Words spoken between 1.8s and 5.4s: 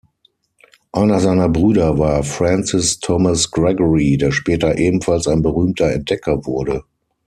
war Francis Thomas Gregory, der später ebenfalls